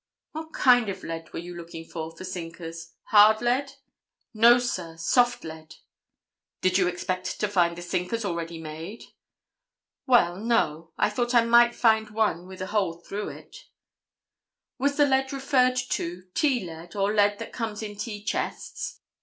"What 0.31 0.51
kind 0.51 0.89
of 0.89 1.03
lead 1.03 1.31
were 1.31 1.37
you 1.37 1.53
looking 1.53 1.85
for, 1.85 2.09
for 2.17 2.23
sinkers? 2.23 2.93
Hard 3.11 3.39
lead?" 3.39 3.73
"No, 4.33 4.57
sir; 4.57 4.97
soft 4.97 5.43
lead." 5.43 5.75
"Did 6.61 6.79
you 6.79 6.87
expect 6.87 7.39
to 7.39 7.47
find 7.47 7.77
the 7.77 7.83
sinkers 7.83 8.25
already 8.25 8.57
made?" 8.59 9.03
"Well, 10.07 10.37
no. 10.37 10.91
I 10.97 11.11
thought 11.11 11.35
I 11.35 11.45
might 11.45 11.75
find 11.75 12.09
one 12.09 12.47
with 12.47 12.63
a 12.63 12.73
hole 12.73 12.93
through 12.93 13.27
it." 13.29 13.67
"Was 14.79 14.97
the 14.97 15.05
lead 15.05 15.31
referred 15.31 15.75
to 15.75 16.23
tea 16.33 16.65
lead 16.65 16.95
or 16.95 17.13
lead 17.13 17.37
that 17.37 17.53
comes 17.53 17.83
in 17.83 17.95
tea 17.95 18.23
chests?" 18.23 19.01